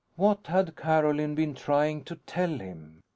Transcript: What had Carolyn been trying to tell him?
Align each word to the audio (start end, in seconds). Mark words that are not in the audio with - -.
What 0.15 0.47
had 0.47 0.75
Carolyn 0.75 1.35
been 1.35 1.53
trying 1.53 2.03
to 2.05 2.15
tell 2.25 2.57
him? 2.57 3.01